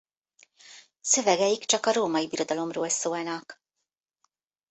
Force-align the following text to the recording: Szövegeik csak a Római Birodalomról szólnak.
Szövegeik 1.01 1.65
csak 1.65 1.85
a 1.85 1.93
Római 1.93 2.27
Birodalomról 2.27 2.89
szólnak. 2.89 3.61